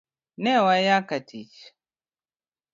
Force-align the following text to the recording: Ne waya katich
Ne 0.43 0.53
waya 0.65 0.97
katich 1.07 1.57